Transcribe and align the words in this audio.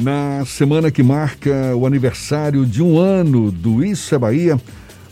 Na 0.00 0.44
semana 0.44 0.92
que 0.92 1.02
marca 1.02 1.74
o 1.74 1.84
aniversário 1.84 2.64
de 2.64 2.80
um 2.80 3.00
ano 3.00 3.50
do 3.50 3.84
Isso 3.84 4.14
é 4.14 4.18
Bahia, 4.18 4.56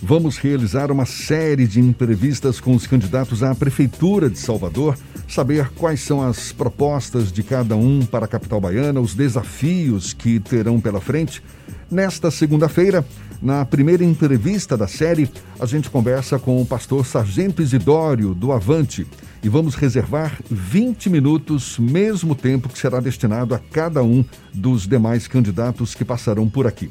vamos 0.01 0.37
realizar 0.37 0.93
uma 0.93 1.05
série 1.05 1.67
de 1.67 1.81
entrevistas 1.81 2.61
com 2.61 2.73
os 2.73 2.87
candidatos 2.87 3.43
à 3.43 3.53
Prefeitura 3.53 4.31
de 4.31 4.39
Salvador, 4.39 4.97
saber 5.27 5.71
quais 5.71 6.03
são 6.03 6.23
as 6.23 6.53
propostas 6.53 7.33
de 7.33 7.43
cada 7.43 7.75
um 7.75 8.07
para 8.07 8.27
a 8.27 8.29
capital 8.29 8.61
baiana, 8.61 9.01
os 9.01 9.13
desafios 9.13 10.13
que 10.13 10.39
terão 10.39 10.81
pela 10.81 11.01
frente. 11.01 11.43
Nesta 11.91 12.31
segunda-feira, 12.31 13.05
na 13.43 13.65
primeira 13.65 14.05
entrevista 14.05 14.77
da 14.77 14.87
série, 14.87 15.29
a 15.59 15.67
gente 15.67 15.91
conversa 15.91 16.39
com 16.39 16.63
o 16.63 16.67
pastor 16.67 17.05
Sargento 17.05 17.61
Isidório, 17.61 18.35
do 18.35 18.53
Avante, 18.53 19.05
e 19.47 19.49
vamos 19.49 19.77
reservar 19.77 20.41
20 20.51 21.09
minutos, 21.09 21.79
mesmo 21.79 22.35
tempo 22.35 22.69
que 22.69 22.77
será 22.77 22.99
destinado 22.99 23.55
a 23.55 23.61
cada 23.61 24.03
um 24.03 24.25
dos 24.53 24.89
demais 24.89 25.29
candidatos 25.29 25.95
que 25.95 26.05
passarão 26.05 26.51
por 26.51 26.67
aqui. 26.67 26.91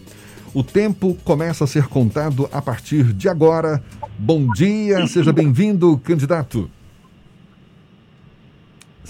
O 0.53 0.63
tempo 0.63 1.17
começa 1.25 1.65
a 1.65 1.67
ser 1.67 1.89
contado 1.89 2.47
a 2.53 2.61
partir 2.61 3.11
de 3.11 3.27
agora. 3.27 3.83
Bom 4.17 4.47
dia, 4.53 5.05
seja 5.05 5.33
bem-vindo, 5.33 5.97
candidato. 5.97 6.71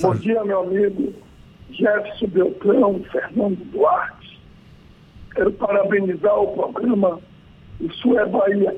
Bom 0.02 0.16
dia, 0.16 0.44
meu 0.44 0.62
amigo 0.62 1.14
Jefferson 1.70 2.25
Beltrão, 2.25 3.05
Fernando 3.12 3.64
Duarte. 3.66 4.41
Quero 5.36 5.52
parabenizar 5.52 6.36
o 6.36 6.48
programa 6.48 7.20
Isso 7.80 8.17
é 8.17 8.25
Bahia. 8.25 8.75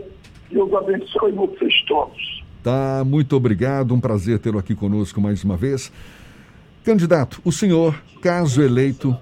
Deus 0.52 0.74
abençoe 0.74 1.32
vocês 1.32 1.74
todos. 1.88 2.37
Tá, 2.68 3.02
muito 3.06 3.34
obrigado. 3.34 3.94
Um 3.94 4.00
prazer 4.02 4.40
tê-lo 4.40 4.60
aqui 4.60 4.76
conosco 4.76 5.22
mais 5.22 5.42
uma 5.42 5.56
vez. 5.56 5.90
Candidato, 6.84 7.40
o 7.46 7.50
senhor, 7.50 7.98
caso 8.22 8.62
eleito, 8.62 9.18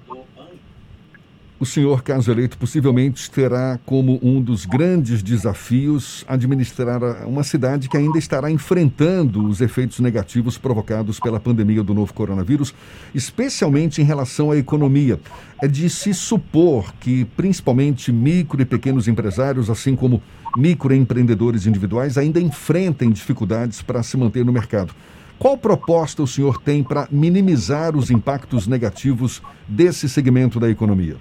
o 1.58 1.64
senhor, 1.64 2.02
caso 2.02 2.30
eleito, 2.30 2.58
possivelmente 2.58 3.30
terá 3.30 3.78
como 3.86 4.18
um 4.22 4.42
dos 4.42 4.66
grandes 4.66 5.22
desafios 5.22 6.22
administrar 6.28 7.26
uma 7.26 7.42
cidade 7.42 7.88
que 7.88 7.96
ainda 7.96 8.18
estará 8.18 8.50
enfrentando 8.50 9.46
os 9.46 9.62
efeitos 9.62 9.98
negativos 10.00 10.58
provocados 10.58 11.18
pela 11.18 11.40
pandemia 11.40 11.82
do 11.82 11.94
novo 11.94 12.12
coronavírus, 12.12 12.74
especialmente 13.14 14.02
em 14.02 14.04
relação 14.04 14.50
à 14.50 14.56
economia. 14.58 15.18
É 15.62 15.66
de 15.66 15.88
se 15.88 16.12
supor 16.12 16.92
que, 17.00 17.24
principalmente, 17.36 18.12
micro 18.12 18.60
e 18.60 18.66
pequenos 18.66 19.08
empresários, 19.08 19.70
assim 19.70 19.96
como 19.96 20.22
microempreendedores 20.58 21.66
individuais, 21.66 22.18
ainda 22.18 22.38
enfrentem 22.38 23.10
dificuldades 23.10 23.80
para 23.80 24.02
se 24.02 24.14
manter 24.18 24.44
no 24.44 24.52
mercado. 24.52 24.94
Qual 25.38 25.56
proposta 25.56 26.22
o 26.22 26.26
senhor 26.26 26.60
tem 26.60 26.82
para 26.82 27.08
minimizar 27.10 27.96
os 27.96 28.10
impactos 28.10 28.66
negativos 28.66 29.42
desse 29.66 30.06
segmento 30.06 30.60
da 30.60 30.68
economia? 30.68 31.16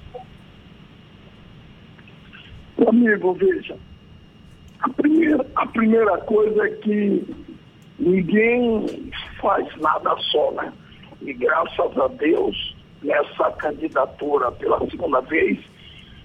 Amigo, 2.88 3.34
veja, 3.34 3.78
a 4.81 4.90
primeira, 4.90 5.45
a 5.56 5.66
primeira 5.68 6.18
coisa 6.20 6.68
é 6.68 6.72
que 6.72 7.36
ninguém 7.98 9.12
faz 9.40 9.68
nada 9.78 10.16
só, 10.18 10.52
né? 10.52 10.73
E 11.22 11.34
graças 11.34 11.98
a 11.98 12.08
Deus, 12.08 12.76
nessa 13.02 13.52
candidatura 13.53 14.52
pela 14.52 14.80
segunda 14.90 15.22
vez, 15.22 15.58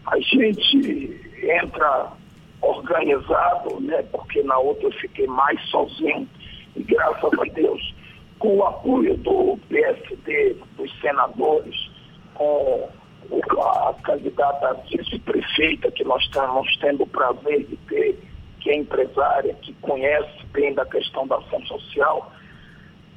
a 0.07 0.19
gente 0.19 1.21
entra 1.43 2.13
organizado, 2.61 3.81
né? 3.81 4.03
Porque 4.11 4.43
na 4.43 4.59
outra 4.59 4.89
eu 4.89 4.93
fiquei 4.93 5.27
mais 5.27 5.61
sozinho. 5.71 6.29
E 6.77 6.83
graças 6.83 7.33
a 7.33 7.45
Deus, 7.55 7.95
com 8.39 8.57
o 8.57 8.67
apoio 8.67 9.17
do 9.19 9.59
PSD, 9.69 10.57
dos 10.77 11.01
senadores, 11.01 11.91
com 12.35 12.89
a 13.33 13.95
candidata 14.03 14.75
vice-prefeita 14.89 15.91
que 15.93 16.05
nós 16.05 16.23
estamos 16.25 16.77
tendo 16.79 17.05
o 17.05 17.07
prazer 17.07 17.65
de 17.67 17.77
ter, 17.89 18.19
que 18.61 18.71
é 18.71 18.77
empresária, 18.77 19.55
que 19.55 19.73
conhece 19.75 20.45
bem 20.53 20.75
da 20.75 20.85
questão 20.87 21.27
da 21.27 21.37
ação 21.37 21.65
social, 21.67 22.33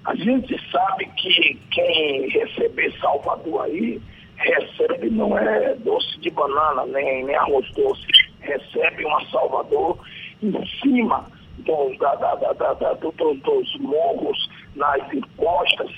a 0.05 0.15
gente 0.15 0.55
sabe 0.69 1.05
que 1.17 1.59
quem 1.71 2.29
receber 2.29 2.93
Salvador 2.99 3.63
aí, 3.63 4.01
recebe 4.35 5.09
não 5.09 5.37
é 5.37 5.75
doce 5.75 6.19
de 6.19 6.29
banana, 6.31 6.85
nem, 6.87 7.23
nem 7.23 7.35
arroz 7.35 7.69
doce, 7.71 8.05
recebe 8.41 9.05
uma 9.05 9.25
Salvador 9.27 9.97
em 10.41 10.65
cima 10.81 11.25
do, 11.59 11.97
da, 11.97 12.15
da, 12.15 12.35
da 12.35 12.93
do, 12.93 13.11
dos 13.11 13.79
morros, 13.79 14.49
nas 14.75 15.01
encostas, 15.13 15.91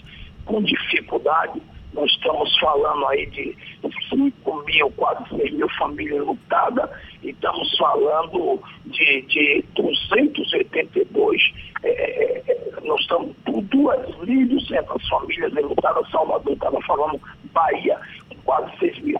com 0.45 0.61
dificuldade 0.61 1.61
nós 1.95 2.11
estamos 2.11 2.59
falando 2.59 3.07
aí 3.07 3.25
de 3.27 3.55
5 4.09 4.63
mil, 4.65 4.91
quase 4.91 5.29
6 5.29 5.53
mil 5.53 5.69
famílias 5.69 6.25
lutadas, 6.25 6.89
e 7.23 7.29
estamos 7.29 7.77
falando 7.77 8.61
de, 8.85 9.21
de 9.21 9.63
282, 9.75 11.53
é, 11.83 11.89
é, 11.89 12.43
é, 12.47 12.81
nós 12.83 12.99
estamos 12.99 13.33
por 13.45 13.61
2.200 13.63 15.09
famílias 15.09 15.53
lutadas, 15.53 16.11
Salvador 16.11 16.53
estava 16.53 16.81
falando 16.81 17.21
Bahia, 17.53 17.97
com 18.29 18.35
quase 18.43 18.77
6 18.77 18.99
mil. 18.99 19.19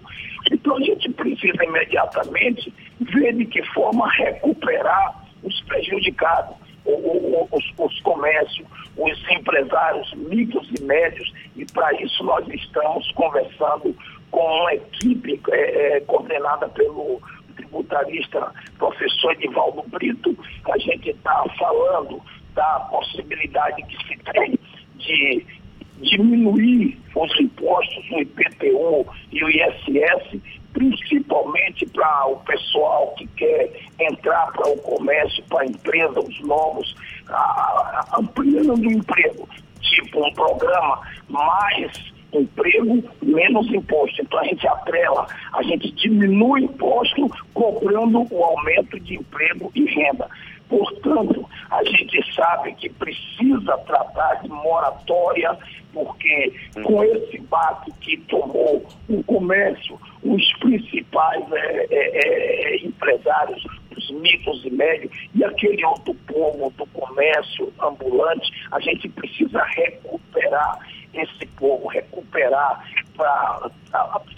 Então 0.52 0.76
a 0.76 0.82
gente 0.82 1.10
precisa 1.14 1.64
imediatamente 1.64 2.74
ver 3.00 3.34
de 3.34 3.46
que 3.46 3.64
forma 3.74 4.08
recuperar 4.12 5.24
os 5.44 5.62
prejudicados 5.62 6.56
os, 6.86 7.74
os 7.78 8.02
comércios, 8.02 8.68
os 8.98 9.32
empresários 9.32 10.14
micros 10.14 10.70
e 10.78 10.84
médios, 10.84 11.32
e 11.66 11.74
para 11.74 11.92
isso 12.02 12.24
nós 12.24 12.48
estamos 12.48 13.12
conversando 13.14 13.96
com 14.30 14.40
uma 14.40 14.74
equipe 14.74 15.42
é, 15.52 15.98
é, 15.98 16.00
coordenada 16.02 16.70
pelo 16.70 17.22
tributarista 17.56 18.52
professor 18.78 19.32
Edivaldo 19.34 19.84
Brito, 19.88 20.38
a 20.70 20.78
gente 20.78 21.10
está 21.10 21.44
falando 21.58 22.22
da 22.54 22.80
possibilidade 22.92 23.82
que 23.84 23.98
se 24.08 24.18
tem 24.32 24.60
de 24.98 25.46
diminuir 26.02 27.00
os 27.16 27.40
impostos, 27.40 28.12
o 28.12 28.20
IPTU 28.20 29.08
e 29.32 29.44
o 29.44 29.50
ISS, 29.50 30.42
principalmente 30.74 31.86
para 31.88 32.28
o 32.28 32.38
pessoal 32.42 33.14
que 33.18 33.26
quer 33.28 33.72
entrar 34.00 34.52
para 34.52 34.70
o 34.70 34.78
comércio, 34.80 35.44
para 35.46 35.62
a 35.62 35.66
empresa, 35.66 36.20
os 36.20 36.40
novos, 36.42 36.94
ampliando 38.20 38.74
o 38.74 38.92
emprego, 38.92 39.45
tipo 39.96 40.26
um 40.26 40.34
programa 40.34 41.02
mais 41.30 42.14
emprego, 42.34 43.04
menos 43.22 43.68
imposto. 43.74 44.22
Então 44.22 44.40
a 44.40 44.44
gente 44.44 44.68
atrela, 44.68 45.28
a 45.54 45.64
gente 45.64 45.92
diminui 45.92 46.62
o 46.62 46.66
imposto 46.66 47.30
cobrando 47.54 48.28
o 48.32 48.44
aumento 48.44 49.00
de 49.00 49.16
emprego 49.16 49.72
e 49.74 49.86
renda. 49.86 50.30
Portanto, 50.68 51.48
a 51.70 51.84
gente 51.84 52.34
sabe 52.34 52.74
que 52.74 52.90
precisa 52.90 53.78
tratar 53.86 54.42
de 54.42 54.50
moratória, 54.50 55.56
porque 55.94 56.54
com 56.84 57.04
esse 57.04 57.40
baque 57.42 57.92
que 58.02 58.18
tomou 58.22 58.84
o 59.08 59.24
comércio, 59.24 60.00
os 60.24 60.54
principais 60.58 61.44
é, 61.52 61.88
é, 61.92 62.76
é, 62.76 62.86
empresários, 62.86 63.64
os 64.06 64.12
micros 64.12 64.64
e 64.66 64.70
médios, 64.70 65.12
e 65.34 65.44
aquele 65.44 65.84
outro 65.86 66.14
povo 66.28 66.72
do 66.78 66.86
comércio 66.88 67.72
ambulante, 67.82 68.52
a 68.72 68.80
gente 68.80 69.10
precisa 69.10 69.64
recuperar 69.64 70.80
esse 71.14 71.46
povo, 71.58 71.88
recuperar 71.88 72.86
para 73.16 73.72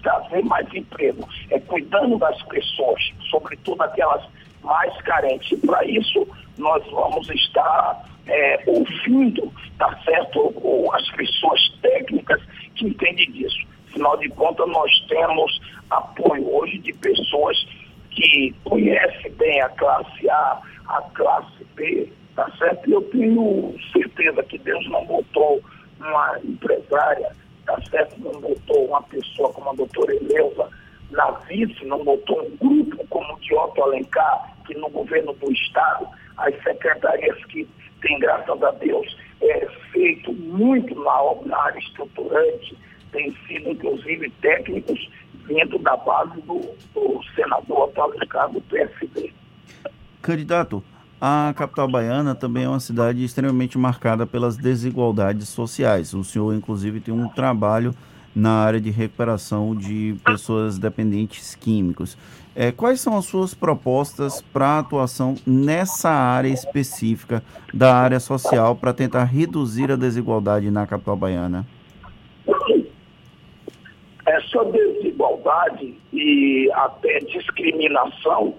trazer 0.03 0.43
mais 0.43 0.71
emprego, 0.73 1.27
é 1.49 1.59
cuidando 1.59 2.17
das 2.17 2.41
pessoas, 2.43 3.01
sobretudo 3.29 3.81
aquelas 3.81 4.23
mais 4.63 4.95
carentes. 5.01 5.51
E 5.51 5.65
para 5.65 5.83
isso, 5.85 6.27
nós 6.57 6.85
vamos 6.91 7.27
estar 7.29 8.05
é, 8.27 8.63
ouvindo, 8.67 9.51
tá 9.77 9.97
certo, 10.03 10.53
as 10.93 11.09
pessoas 11.11 11.59
técnicas 11.81 12.41
que 12.75 12.85
entendem 12.85 13.31
disso. 13.31 13.65
Afinal 13.89 14.17
de 14.17 14.29
contas, 14.29 14.67
nós 14.67 14.91
temos 15.07 15.59
apoio 15.89 16.55
hoje 16.55 16.77
de 16.79 16.93
pessoas 16.93 17.57
que 18.17 18.53
conhecem 18.65 19.31
bem 19.33 19.61
a 19.61 19.69
classe 19.69 20.29
A, 20.29 20.61
a 20.87 21.01
classe 21.13 21.63
B, 21.75 22.11
tá 22.35 22.49
certo? 22.57 22.89
E 22.89 22.93
eu 22.93 23.01
tenho 23.03 23.75
certeza 23.93 24.41
que 24.43 24.57
Deus 24.57 24.89
não 24.89 25.05
botou 25.05 25.61
uma 25.99 26.39
empresária, 26.43 27.31
tá 27.65 27.79
certo? 27.89 28.19
Não 28.19 28.41
botou 28.41 28.87
uma 28.87 29.03
pessoa 29.03 29.53
como 29.53 29.69
a 29.69 29.73
doutora 29.73 30.15
Eleusa 30.15 30.67
na 31.11 31.29
vice, 31.47 31.85
não 31.85 32.03
botou 32.03 32.41
um 32.43 32.57
grupo 32.57 33.05
como 33.07 33.35
o 33.35 33.39
de 33.39 33.53
Otto 33.53 33.83
Alencar, 33.83 34.51
que 34.65 34.75
no 34.75 34.89
governo 34.89 35.33
do 35.33 35.51
Estado, 35.51 36.07
as 36.37 36.55
secretarias 36.63 37.45
que 37.45 37.67
têm, 38.01 38.19
graças 38.19 38.63
a 38.63 38.71
Deus, 38.71 39.15
é, 39.41 39.67
feito 39.91 40.33
muito 40.33 40.95
mal 40.95 41.41
na 41.45 41.57
área 41.57 41.79
estruturante, 41.79 42.75
tem 43.11 43.33
sido, 43.47 43.69
inclusive, 43.69 44.29
técnicos 44.41 45.09
vindo 45.47 45.79
da 45.79 45.95
base 45.97 46.39
do, 46.41 46.59
do 46.93 47.21
senador 47.35 47.91
Alencar 47.95 48.51
do 48.51 48.61
PSD. 48.61 49.33
Candidato, 50.21 50.83
a 51.19 51.53
capital 51.55 51.87
baiana 51.87 52.35
também 52.35 52.65
é 52.65 52.69
uma 52.69 52.79
cidade 52.79 53.23
extremamente 53.23 53.77
marcada 53.77 54.25
pelas 54.25 54.57
desigualdades 54.57 55.47
sociais. 55.47 56.13
O 56.13 56.23
senhor, 56.23 56.53
inclusive, 56.53 56.99
tem 56.99 57.13
um 57.13 57.27
trabalho 57.27 57.93
na 58.35 58.51
área 58.51 58.79
de 58.79 58.91
recuperação 58.91 59.75
de 59.75 60.15
pessoas 60.23 60.77
dependentes 60.77 61.55
químicos. 61.55 62.15
É, 62.55 62.71
quais 62.71 63.01
são 63.01 63.17
as 63.17 63.25
suas 63.25 63.53
propostas 63.53 64.41
para 64.41 64.79
atuação 64.79 65.35
nessa 65.45 66.09
área 66.09 66.49
específica 66.49 67.43
da 67.73 67.95
área 67.95 68.19
social 68.19 68.75
para 68.75 68.93
tentar 68.93 69.23
reduzir 69.23 69.91
a 69.91 69.95
desigualdade 69.95 70.69
na 70.69 70.85
capital 70.85 71.15
baiana? 71.15 71.65
Essa 74.27 74.63
desigualdade 75.17 75.95
e 76.13 76.69
até 76.73 77.19
discriminação, 77.19 78.55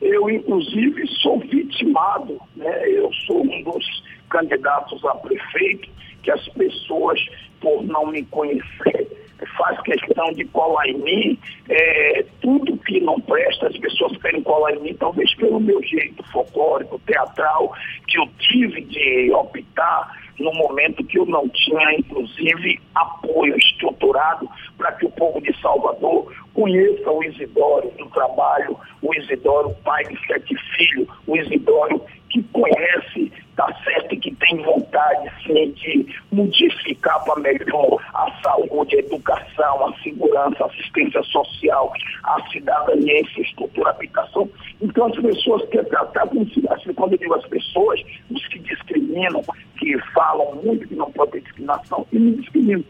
eu 0.00 0.28
inclusive 0.28 1.06
sou 1.22 1.38
vitimado, 1.40 2.38
né? 2.56 2.88
eu 2.88 3.10
sou 3.26 3.42
um 3.42 3.62
dos 3.62 4.04
candidatos 4.28 5.04
a 5.04 5.14
prefeito 5.14 5.88
que 6.22 6.30
as 6.30 6.46
pessoas, 6.50 7.20
por 7.60 7.82
não 7.84 8.06
me 8.06 8.24
conhecer, 8.26 9.08
faz 9.56 9.80
questão 9.82 10.32
de 10.32 10.44
colar 10.46 10.86
em 10.88 10.98
mim, 10.98 11.38
é, 11.68 12.24
tudo 12.40 12.76
que 12.78 13.00
não 13.00 13.20
presta, 13.20 13.66
as 13.66 13.76
pessoas 13.76 14.16
querem 14.18 14.42
colar 14.42 14.72
em 14.74 14.80
mim, 14.80 14.94
talvez 14.94 15.34
pelo 15.34 15.58
meu 15.58 15.82
jeito 15.82 16.22
folclórico, 16.30 17.00
teatral, 17.00 17.74
que 18.06 18.18
eu 18.18 18.28
tive 18.38 18.82
de 18.82 19.32
optar 19.32 20.16
no 20.38 20.52
momento 20.54 21.04
que 21.04 21.18
eu 21.18 21.26
não 21.26 21.48
tinha, 21.48 21.94
inclusive, 21.94 22.80
apoio 22.94 23.56
estruturado 23.56 24.48
para 24.82 24.92
que 24.94 25.06
o 25.06 25.10
povo 25.10 25.40
de 25.40 25.56
Salvador 25.60 26.32
conheça 26.54 27.08
o 27.08 27.22
Isidoro 27.22 27.88
do 27.96 28.06
trabalho, 28.10 28.76
o 29.00 29.14
Isidoro 29.14 29.70
pai 29.84 30.02
de 30.06 30.26
sete 30.26 30.56
filhos, 30.76 31.08
o 31.24 31.36
Isidoro 31.36 32.04
que 32.30 32.42
conhece, 32.44 33.30
tá 33.54 33.72
certo, 33.84 34.14
e 34.14 34.16
que 34.18 34.34
tem 34.34 34.56
vontade, 34.62 35.30
sim, 35.46 35.70
de 35.70 36.16
modificar 36.32 37.22
para 37.24 37.40
melhor 37.40 38.02
a 38.12 38.32
saúde, 38.42 38.96
a 38.96 38.98
educação, 39.00 39.86
a 39.86 39.94
segurança, 40.02 40.64
a 40.64 40.66
assistência 40.66 41.22
social, 41.24 41.92
a 42.24 42.42
cidadania, 42.50 43.20
infraestrutura, 43.20 43.90
habitação. 43.90 44.50
Então 44.80 45.06
as 45.06 45.16
pessoas 45.16 45.68
querem 45.68 45.88
tratar 45.90 46.26
como 46.26 46.48
se, 46.48 46.66
assim, 46.70 46.92
quando 46.94 47.12
eu 47.12 47.18
digo 47.18 47.34
as 47.34 47.46
pessoas, 47.46 48.00
os 48.30 48.48
que 48.48 48.58
discriminam, 48.58 49.44
que 49.78 49.96
falam 50.12 50.56
muito 50.56 50.88
que 50.88 50.94
não 50.96 51.12
pode 51.12 51.32
ter 51.32 51.42
discriminação, 51.42 52.04
e 52.10 52.18
discriminam 52.18 52.82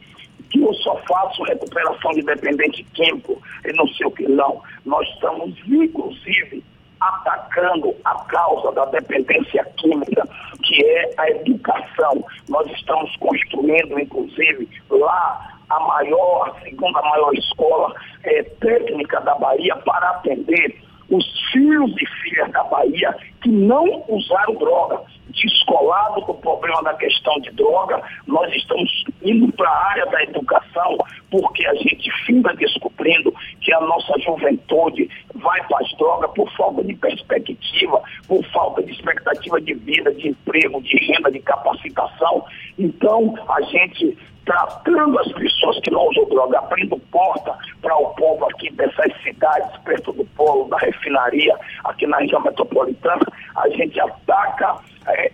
que 0.53 0.61
eu 0.61 0.73
só 0.75 0.97
faço 1.09 1.43
recuperação 1.45 2.13
de 2.13 2.23
dependente 2.23 2.85
químico 2.95 3.41
e 3.65 3.73
não 3.73 3.89
sei 3.89 4.07
o 4.07 4.11
que 4.11 4.29
não. 4.29 4.61
Nós 4.85 5.09
estamos, 5.09 5.59
inclusive, 5.67 6.63
atacando 7.01 7.95
a 8.05 8.15
causa 8.25 8.71
da 8.73 8.85
dependência 8.87 9.65
química, 9.79 10.29
que 10.63 10.85
é 10.85 11.15
a 11.17 11.31
educação. 11.31 12.25
Nós 12.49 12.71
estamos 12.71 13.17
construindo, 13.17 13.99
inclusive, 13.99 14.69
lá 14.91 15.49
a 15.71 15.81
maior, 15.81 16.51
a 16.51 16.61
segunda 16.61 17.01
maior 17.01 17.35
escola 17.35 17.95
é, 18.25 18.43
técnica 18.43 19.21
da 19.23 19.35
Bahia 19.37 19.75
para 19.77 20.11
atender 20.11 20.79
os 21.11 21.25
filhos 21.51 21.91
e 22.01 22.07
filhas 22.23 22.51
da 22.53 22.63
Bahia 22.65 23.17
que 23.43 23.51
não 23.51 24.05
usaram 24.09 24.55
droga. 24.55 25.01
Descolado 25.33 26.21
do 26.23 26.35
problema 26.35 26.83
da 26.83 26.95
questão 26.95 27.39
de 27.41 27.51
droga, 27.51 28.03
nós 28.27 28.55
estamos 28.55 29.05
indo 29.23 29.51
para 29.53 29.69
a 29.69 29.91
área 29.91 30.07
da 30.07 30.23
educação, 30.23 30.99
porque 31.31 31.67
a 31.67 31.75
gente 31.75 32.11
finda 32.27 32.55
descobrindo 32.55 33.35
que 33.61 33.73
a 33.73 33.81
nossa 33.81 34.19
juventude 34.21 35.09
vai 35.35 35.63
para 35.67 35.79
as 35.79 35.97
drogas 35.97 36.31
por 36.33 36.51
falta 36.57 36.85
de 36.85 36.95
perspectiva, 36.95 38.03
por 38.29 38.45
falta 38.47 38.83
de 38.83 38.93
expectativa 38.93 39.61
de 39.61 39.75
vida, 39.75 40.13
de 40.15 40.29
emprego, 40.29 40.83
de 40.83 40.97
renda, 41.07 41.31
de 41.31 41.41
capacitação. 41.41 42.45
Então, 42.79 43.35
a 43.49 43.61
gente 43.63 44.17
tratando 44.45 45.19
as 45.19 45.33
pessoas 45.33 45.79
que 45.81 45.91
não 45.91 46.09
usam 46.09 46.25
droga, 46.27 46.59
abrindo 46.59 46.99
porta 47.11 47.57
para 47.81 47.97
o 47.97 48.09
povo 48.15 48.45
aqui 48.47 48.71
dessas 48.73 49.13
cidades, 49.23 49.77
perto 49.85 50.13
do 50.13 50.25
polo, 50.37 50.69
da 50.69 50.79
refinaria, 50.79 51.57
aqui 51.85 52.07
na 52.07 52.19
região 52.19 52.41
metropolitana, 52.43 53.23
a 53.57 53.69
gente 53.69 53.99
ataca 54.01 54.79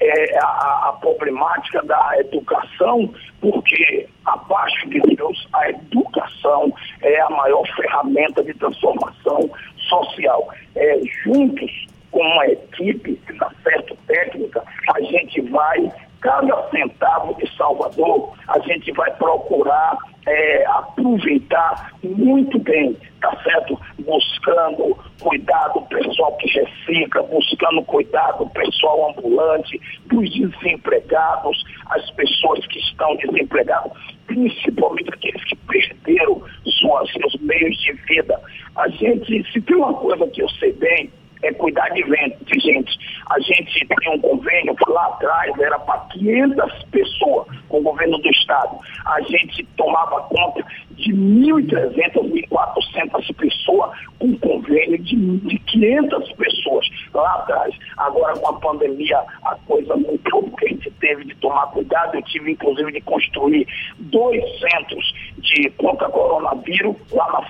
é, 0.08 0.38
a, 0.38 0.88
a, 0.88 0.96
problemática 1.00 1.82
da 1.82 2.14
educação, 2.18 3.12
porque 3.40 4.08
abaixo 4.24 4.88
de 4.88 5.00
Deus 5.00 5.48
a 5.52 5.70
educação 5.70 6.72
é 7.02 7.20
a 7.20 7.30
maior 7.30 7.66
ferramenta 7.76 8.42
de 8.42 8.54
transformação 8.54 9.50
social. 9.88 10.48
É, 10.74 11.00
juntos 11.24 11.86
com 12.10 12.20
uma 12.20 12.46
equipe, 12.46 13.20
tá 13.38 13.50
certo, 13.62 13.96
técnica, 14.06 14.62
a 14.94 15.00
gente 15.02 15.40
vai 15.42 15.92
cada 16.20 16.68
centavo 16.70 17.34
de 17.34 17.56
Salvador, 17.56 18.34
a 18.48 18.58
gente 18.60 18.90
vai 18.92 19.10
procurar 19.12 19.96
é, 20.26 20.66
aproveitar 20.66 21.92
muito 22.02 22.58
bem, 22.58 22.96
tá 23.20 23.36
certo? 23.42 23.78
Buscando 24.08 24.96
cuidar 25.20 25.68
do 25.68 25.82
pessoal 25.82 26.34
que 26.38 26.48
recicla, 26.48 27.22
buscando 27.24 27.82
cuidar 27.82 28.32
do 28.32 28.48
pessoal 28.48 29.10
ambulante, 29.10 29.78
dos 30.06 30.30
desempregados, 30.32 31.62
as 31.90 32.10
pessoas 32.12 32.66
que 32.68 32.78
estão 32.78 33.14
desempregadas, 33.16 33.92
principalmente 34.26 35.10
aqueles 35.12 35.44
que 35.44 35.56
perderam 35.56 36.42
suas, 36.64 37.12
seus 37.12 37.34
meios 37.42 37.76
de 37.82 37.92
vida. 37.92 38.40
A 38.76 38.88
gente, 38.88 39.44
se 39.52 39.60
tem 39.60 39.76
uma 39.76 39.92
coisa 39.92 40.26
que 40.28 40.42
eu 40.42 40.48
sei 40.48 40.72
bem, 40.72 41.10
é 41.42 41.52
cuidar 41.52 41.88
de, 41.90 42.02
de 42.02 42.60
gente. 42.60 42.98
A 43.30 43.38
gente 43.40 43.86
tem 43.86 44.14
um 44.14 44.20
convênio 44.20 44.74
que 44.74 44.90
lá 44.90 45.06
atrás 45.06 45.58
era 45.58 45.78
para 45.78 45.98
500 46.12 46.84
pessoas 46.90 47.46
com 47.68 47.78
o 47.78 47.82
governo 47.82 48.18
do 48.18 48.28
Estado. 48.28 48.78
A 49.06 49.20
gente 49.22 49.64
tomava 49.76 50.22
conta 50.22 50.64
de 50.92 51.12
1.300, 51.12 52.48
1.400 52.50 53.36
pessoas 53.36 53.96
com 54.18 54.36
convênio 54.38 54.98
de, 54.98 55.16
de 55.16 55.58
500 55.58 56.32
pessoas 56.32 56.86
lá 57.14 57.34
atrás. 57.34 57.74
Agora, 57.96 58.34
com 58.38 58.48
a 58.48 58.60
pandemia, 58.60 59.18
a 59.44 59.56
coisa 59.66 59.94
mudou, 59.96 60.42
porque 60.42 60.66
a 60.66 60.68
gente 60.68 60.90
teve 60.92 61.24
de 61.24 61.34
tomar 61.36 61.66
cuidado. 61.68 62.16
Eu 62.16 62.22
tive, 62.22 62.52
inclusive, 62.52 62.92
de 62.92 63.00
construir 63.02 63.66
dois 63.98 64.42
centros 64.58 65.14
de 65.38 65.70
contra 65.70 66.08
coronavírus 66.08 66.96
lá 67.12 67.30
na 67.32 67.47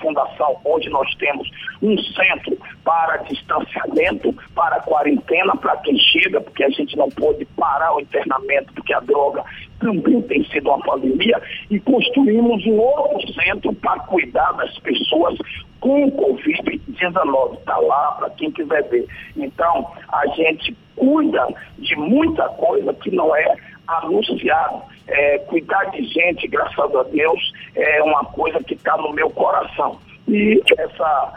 Onde 0.64 0.88
nós 0.90 1.12
temos 1.17 1.49
um 1.82 1.96
centro 1.99 2.58
para 2.85 3.19
distanciamento, 3.19 4.35
para 4.55 4.81
quarentena, 4.81 5.56
para 5.56 5.76
quem 5.79 5.96
chega, 5.99 6.40
porque 6.40 6.64
a 6.64 6.70
gente 6.70 6.96
não 6.96 7.08
pode 7.11 7.44
parar 7.44 7.94
o 7.94 8.00
internamento, 8.00 8.73
porque 8.75 8.93
a 8.93 9.00
droga 9.00 9.44
também 9.79 10.20
tem 10.23 10.44
sido 10.46 10.69
uma 10.69 10.81
pandemia, 10.81 11.40
e 11.70 11.79
construímos 11.81 12.64
um 12.67 12.79
outro 12.79 13.32
centro 13.32 13.73
para 13.75 14.00
cuidar 14.00 14.52
das 14.52 14.76
pessoas 14.81 15.38
com 15.81 16.11
Covid-19. 16.11 17.58
Está 17.58 17.77
lá 17.79 18.12
para 18.12 18.31
quem 18.31 18.51
quiser 18.51 18.82
ver. 18.89 19.06
Então, 19.36 19.91
a 20.12 20.27
gente 20.29 20.77
cuida 20.96 21.46
de 21.79 21.96
muita 21.96 22.48
coisa 22.51 22.93
que 22.94 23.10
não 23.10 23.34
é 23.34 23.56
anunciado. 23.86 24.82
É, 25.06 25.39
cuidar 25.39 25.84
de 25.86 26.05
gente, 26.05 26.46
graças 26.48 26.94
a 26.94 27.03
Deus, 27.05 27.53
é 27.74 28.03
uma 28.03 28.24
coisa 28.27 28.62
que 28.62 28.74
está 28.74 28.96
no 28.96 29.12
meu 29.12 29.31
coração. 29.31 29.98
E 30.29 30.63
essa 30.79 31.32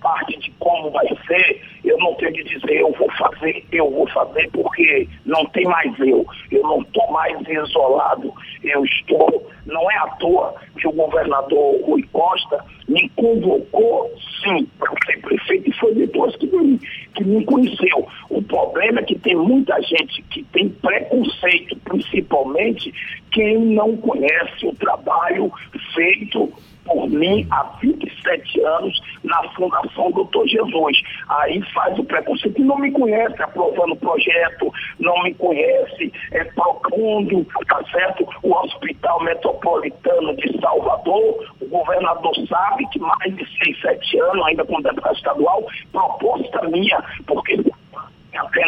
parte 0.00 0.38
de 0.38 0.50
como 0.58 0.90
vai 0.90 1.06
ser, 1.26 1.60
eu 1.84 1.98
não 1.98 2.14
tenho 2.14 2.32
de 2.32 2.44
dizer 2.44 2.80
eu 2.80 2.92
vou 2.92 3.10
fazer, 3.12 3.64
eu 3.72 3.90
vou 3.90 4.06
fazer 4.08 4.48
porque 4.52 5.08
não 5.24 5.44
tem 5.46 5.64
mais 5.64 5.98
eu. 5.98 6.24
Eu 6.50 6.62
não 6.62 6.82
estou 6.82 7.10
mais 7.10 7.36
isolado. 7.48 8.32
Eu 8.62 8.84
estou, 8.84 9.50
não 9.66 9.90
é 9.90 9.96
à 9.96 10.06
toa 10.18 10.54
que 10.78 10.86
o 10.86 10.92
governador 10.92 11.80
Rui 11.84 12.02
Costa 12.12 12.64
me 12.88 13.08
convocou, 13.10 14.10
sim, 14.42 14.68
para 14.78 14.92
ser 15.06 15.20
prefeito 15.20 15.70
e 15.70 15.72
foi 15.74 15.94
depois 15.94 16.36
que 16.36 16.46
me, 16.46 16.78
que 17.14 17.24
me 17.24 17.44
conheceu. 17.44 18.06
O 18.30 18.42
problema 18.42 19.00
é 19.00 19.04
que 19.04 19.18
tem 19.18 19.34
muita 19.34 19.80
gente 19.82 20.22
que 20.30 20.44
tem 20.44 20.68
preconceito, 20.68 21.76
principalmente 21.84 22.92
quem 23.32 23.58
não 23.58 23.96
conhece 23.96 24.66
o 24.66 24.74
trabalho 24.74 25.50
feito 25.94 26.52
por 26.92 27.08
mim 27.08 27.46
há 27.50 27.62
27 27.80 28.60
anos 28.60 29.00
na 29.24 29.42
Fundação 29.54 30.10
Doutor 30.10 30.46
Jesus. 30.46 31.02
Aí 31.28 31.62
faz 31.72 31.98
o 31.98 32.04
preconceito 32.04 32.60
e 32.60 32.64
não 32.64 32.78
me 32.78 32.92
conhece 32.92 33.42
aprovando 33.42 33.92
o 33.92 33.96
projeto, 33.96 34.72
não 35.00 35.22
me 35.22 35.32
conhece 35.34 36.12
é, 36.32 36.44
propondo, 36.44 37.46
tá 37.66 37.82
certo? 37.90 38.28
O 38.42 38.52
Hospital 38.52 39.24
Metropolitano 39.24 40.36
de 40.36 40.60
Salvador, 40.60 41.54
o 41.60 41.66
governador 41.66 42.34
sabe 42.46 42.86
que 42.90 42.98
mais 42.98 43.34
de 43.34 43.64
6, 43.64 43.80
7 43.80 44.20
anos, 44.20 44.46
ainda 44.46 44.64
com 44.64 44.82
deputado 44.82 45.16
estadual, 45.16 45.66
proposta 45.90 46.68
minha, 46.68 47.02
porque 47.26 47.58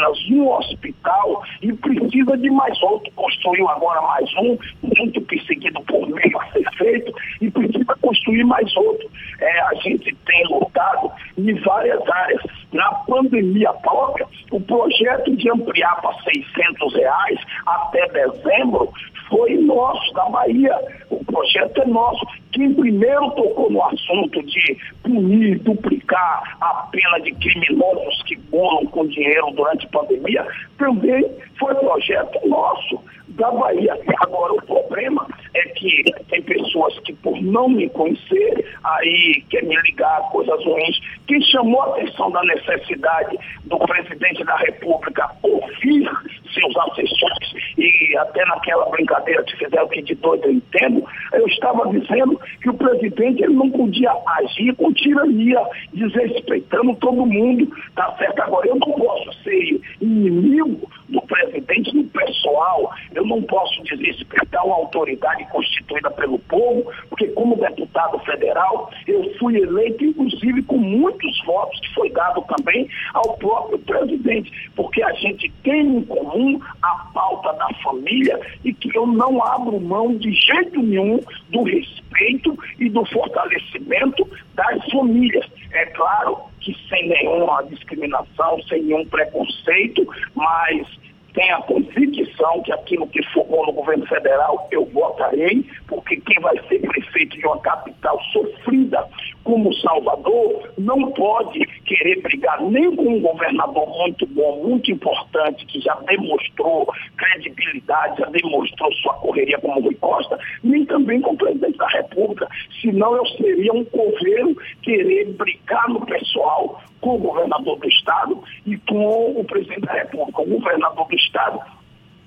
apenas 0.05 0.31
um 0.31 0.49
hospital 0.51 1.43
e 1.63 1.73
precisa 1.73 2.37
de 2.37 2.51
mais 2.51 2.81
outro. 2.83 3.11
Construiu 3.15 3.69
agora 3.69 4.01
mais 4.03 4.31
um, 4.37 4.59
muito 4.83 5.21
perseguido 5.23 5.81
por 5.83 6.07
meio 6.09 6.39
a 6.41 6.47
ser 6.53 6.71
feito, 6.77 7.13
e 7.41 7.51
precisa 7.51 7.97
construir 8.01 8.45
mais 8.45 8.77
outro. 8.77 9.09
É, 9.41 9.61
a 9.61 9.75
gente 9.75 10.15
tem 10.27 10.47
lutado 10.49 11.11
em 11.39 11.55
várias 11.61 12.09
áreas. 12.09 12.43
Na 12.73 12.91
pandemia 13.07 13.73
própria, 13.75 14.27
o 14.51 14.61
projeto 14.61 15.35
de 15.37 15.51
ampliar 15.51 16.01
para 16.01 16.15
600 16.23 16.95
reais 16.95 17.41
até 17.67 18.07
dezembro 18.09 18.93
foi 19.29 19.57
nosso, 19.57 20.13
da 20.13 20.29
Bahia. 20.29 20.77
O 21.11 21.25
projeto 21.25 21.83
é 21.83 21.87
nosso. 21.87 22.27
Quem 22.55 22.73
primeiro 22.73 23.33
tocou 23.33 23.69
no 23.69 23.83
assunto 23.83 24.41
de 24.45 24.79
punir, 25.03 25.59
duplicar 25.59 26.57
a 26.61 26.89
pena 26.93 27.19
de 27.19 27.33
criminosos 27.33 28.23
que 28.23 28.37
bolam 28.49 28.87
com 28.87 29.09
dinheiro 29.09 29.51
durante 29.57 29.85
a 29.87 29.89
pandemia, 29.89 30.47
também 30.79 31.29
foi 31.59 31.75
projeto 31.75 32.49
nosso 32.49 33.01
da 33.31 33.51
Bahia. 33.51 33.99
Agora, 34.21 34.53
o 34.53 34.63
problema 34.63 35.27
é 35.55 35.63
que 35.71 36.05
tem 36.29 36.43
pessoas 36.43 36.97
que, 37.01 37.13
por 37.15 37.41
não 37.43 37.69
me 37.69 37.89
conhecer, 37.91 38.65
aí 38.85 39.43
quer 39.51 39.65
me 39.65 39.77
ligar 39.83 40.19
a 40.19 40.23
coisas 40.31 40.65
ruins. 40.65 41.01
Quem 41.27 41.43
chamou 41.43 41.83
a 41.83 41.87
atenção 41.87 42.31
da 42.31 42.43
necessidade 42.45 43.37
do 43.65 43.79
presidente 43.79 44.45
da 44.45 44.57
República 44.59 45.29
ouvir 45.43 46.09
seus 46.53 46.77
assessores, 46.77 47.64
e 47.85 48.17
até 48.17 48.45
naquela 48.47 48.89
brincadeira 48.91 49.43
que 49.45 49.57
fizeram 49.57 49.89
que 49.89 50.03
de 50.03 50.15
doido 50.15 50.45
eu 50.47 50.53
entendo, 50.53 51.05
eu 51.33 51.47
estava 51.47 51.89
dizendo 51.89 52.41
que 52.61 52.71
o 52.71 52.75
presidente 52.75 53.43
ele 53.43 53.55
não 53.55 53.71
podia 53.71 54.13
agir 54.39 54.75
com 54.77 54.93
tirania, 54.93 55.61
desrespeitando 55.93 56.95
todo 56.97 57.27
mundo, 57.27 57.69
tá 57.95 58.15
certo? 58.19 58.41
Agora, 58.41 58.67
eu 58.69 58.77
não 58.77 58.93
posso 58.93 59.33
ser 59.43 59.81
inimigo 60.01 60.89
do 61.09 61.21
presidente 61.23 61.95
no 61.95 62.05
pessoal, 62.05 62.93
eu 63.15 63.25
não 63.27 63.43
posso 63.43 63.83
desrespeitar 63.85 64.65
uma 64.65 64.77
autoridade 64.77 65.45
constituída 65.51 66.11
pelo 66.11 66.39
povo, 66.41 66.91
porque 67.09 67.29
como 67.29 67.57
deputado 67.57 68.19
federal, 68.21 68.91
eu 69.07 69.35
fui 69.39 69.57
eleito, 69.57 70.05
inclusive, 70.05 70.63
com 70.63 70.79
muitos 70.79 71.45
votos 71.45 71.79
que 71.81 71.95
foi 71.95 72.11
dado 72.11 72.43
também 72.43 72.89
ao 73.13 73.37
próprio 73.37 73.79
presidente, 73.79 74.71
porque 74.75 75.03
a 75.03 75.13
gente 75.15 75.51
tem 75.63 75.99
em 75.99 76.05
comum 76.05 76.61
a 76.83 77.11
pauta 77.13 77.53
da 77.55 77.69
família 77.83 78.41
e 78.65 78.73
que 78.73 78.97
eu 78.97 79.07
não 79.07 79.43
abro 79.43 79.81
mão 79.81 80.15
de 80.17 80.33
jeito 80.33 80.83
nenhum 80.83 81.21
do 81.51 81.63
respeito 81.63 82.57
e 82.79 82.89
do 82.89 83.05
fortalecimento 83.07 84.29
das 84.55 84.85
famílias. 84.91 85.45
É 85.75 85.87
claro 85.87 86.39
que 86.61 86.73
sem 86.89 87.09
nenhuma 87.09 87.63
discriminação, 87.65 88.63
sem 88.69 88.83
nenhum 88.85 89.05
preconceito, 89.07 90.07
mas 90.35 90.87
tenha 91.35 91.61
convicção 91.63 92.63
que 92.63 92.73
aquilo 92.73 93.07
que 93.09 93.23
for 93.33 93.67
no 93.67 93.73
governo 93.73 94.07
federal 94.07 94.69
eu 94.71 94.87
votarei, 94.87 95.65
porque 95.89 96.17
quem 96.21 96.41
vai 96.41 96.57
ser 96.69 96.81
prefeito 96.81 97.37
de 97.37 97.47
uma 97.47 97.59
capital 97.61 98.21
sofrida 98.33 99.07
como 99.43 99.75
Salvador 99.75 100.73
não 100.79 101.13
pode 101.13 101.65
querer 101.85 102.23
brigar 102.23 102.63
nem 102.63 102.95
com 102.97 103.17
um 103.17 103.21
governador 103.21 103.87
muito 103.99 104.27
bom, 104.27 104.65
muito 104.65 104.91
importante, 104.91 105.67
que 105.67 105.81
já 105.81 105.95
demonstrou 106.07 106.89
credibilidade, 107.17 108.21
já 108.21 108.27
demonstrou 108.27 108.93
sua 108.95 109.15
correria 109.15 109.59
como 109.59 109.81
Rui 109.81 109.95
Costa, 109.97 110.39
nem 110.63 110.87
também 110.87 111.21
com 111.21 111.33
o 111.33 111.37
presidente 111.37 111.77
da 111.77 111.89
República. 111.89 112.49
Senão 112.81 113.15
eu 113.17 113.27
seria 113.27 113.73
um 113.73 113.85
coveiro 113.85 114.57
querer 114.83 115.27
brigar 115.33 115.89
no 115.89 116.05
pessoal 116.07 116.81
com 117.05 117.17
o 117.17 117.19
governador 117.19 117.79
do 117.79 117.87
Estado 117.87 118.43
e 118.65 118.79
com 118.79 119.39
o 119.39 119.45
presidente 119.45 119.83
da 119.83 119.93
República. 119.93 120.41
O 120.41 120.47
governador 120.47 121.07
do 121.07 121.15
Estado 121.15 121.61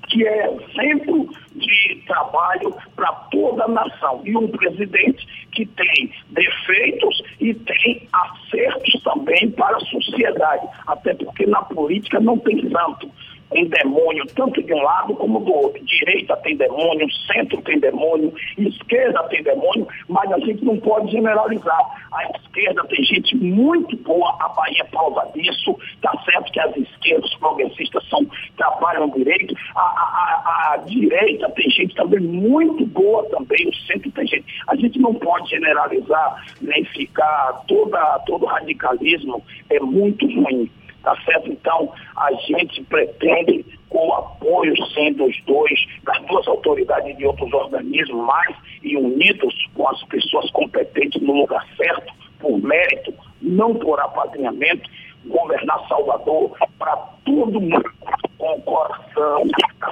que 0.07 0.25
é 0.25 0.47
exemplo 0.47 1.29
de 1.53 2.01
trabalho 2.07 2.73
para 2.95 3.11
toda 3.29 3.65
a 3.65 3.67
nação. 3.67 4.21
E 4.23 4.37
um 4.37 4.47
presidente 4.47 5.27
que 5.51 5.65
tem 5.65 6.13
defeitos 6.29 7.21
e 7.41 7.53
tem 7.53 8.07
acertos 8.13 9.03
também 9.03 9.51
para 9.51 9.75
a 9.75 9.79
sociedade. 9.81 10.65
Até 10.85 11.13
porque 11.13 11.45
na 11.45 11.61
política 11.63 12.21
não 12.21 12.37
tem 12.37 12.69
santo 12.69 13.11
tem 13.49 13.65
demônio, 13.67 14.25
tanto 14.35 14.61
de 14.61 14.73
um 14.73 14.81
lado 14.81 15.15
como 15.15 15.39
do 15.39 15.53
outro. 15.53 15.83
Direita 15.83 16.35
tem 16.37 16.55
demônio, 16.55 17.07
centro 17.31 17.61
tem 17.61 17.79
demônio, 17.79 18.33
esquerda 18.57 19.23
tem 19.29 19.41
demônio, 19.43 19.87
mas 20.07 20.31
a 20.31 20.39
gente 20.39 20.63
não 20.63 20.77
pode 20.77 21.11
generalizar. 21.11 21.79
A 22.11 22.23
esquerda 22.37 22.83
tem 22.85 23.03
gente 23.03 23.35
muito 23.35 23.95
boa, 23.97 24.35
a 24.39 24.49
Bahia 24.49 24.85
prova 24.91 25.29
disso, 25.33 25.77
tá 26.01 26.11
certo 26.25 26.51
que 26.51 26.59
as 26.59 26.75
esquerdas 26.75 27.33
progressistas 27.35 28.07
são, 28.09 28.25
trabalham 28.57 29.09
direito, 29.09 29.55
a, 29.75 29.81
a, 29.81 29.83
a, 29.83 30.73
a 30.73 30.77
direita 30.77 31.49
tem 31.51 31.69
gente 31.69 31.95
também 31.95 32.19
muito 32.19 32.85
boa 32.85 33.23
também, 33.29 33.67
o 33.67 33.75
centro 33.85 34.11
tem 34.11 34.27
gente. 34.27 34.45
A 34.67 34.75
gente 34.75 34.99
não 34.99 35.13
pode 35.13 35.49
generalizar, 35.49 36.43
nem 36.61 36.83
ficar 36.85 37.63
toda, 37.67 38.19
todo 38.25 38.45
radicalismo 38.45 39.43
é 39.69 39.79
muito 39.79 40.25
ruim. 40.25 40.69
Tá 41.07 41.15
certo? 41.23 41.49
Então, 41.49 41.93
a 42.17 42.33
gente 42.33 42.83
pretende, 42.83 43.65
com 43.87 44.09
o 44.09 44.13
apoio 44.13 44.75
sendo 44.87 45.23
os 45.23 45.41
dois, 45.45 45.79
das 46.03 46.21
duas 46.25 46.45
autoridades 46.49 47.15
de 47.15 47.25
outros 47.25 47.53
organismos, 47.53 48.25
mais 48.25 48.53
e 48.83 48.97
unidos 48.97 49.55
com 49.73 49.87
as 49.87 50.03
pessoas 50.03 50.51
competentes 50.51 51.21
no 51.21 51.31
lugar 51.31 51.65
certo, 51.77 52.13
por 52.39 52.61
mérito, 52.61 53.13
não 53.41 53.73
por 53.73 53.97
apadrinhamento, 54.01 54.89
governar 55.27 55.87
Salvador 55.87 56.57
para 56.77 56.97
todo 57.23 57.61
mundo 57.61 57.89
com 58.37 58.53
o 58.53 58.61
coração, 58.63 59.47
tá 59.79 59.91